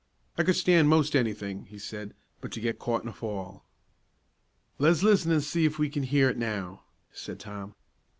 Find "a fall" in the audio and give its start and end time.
3.09-3.63